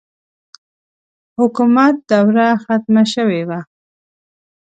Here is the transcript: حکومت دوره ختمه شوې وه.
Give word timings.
حکومت 1.37 1.95
دوره 2.11 2.47
ختمه 2.63 3.03
شوې 3.13 3.41
وه. 3.47 3.59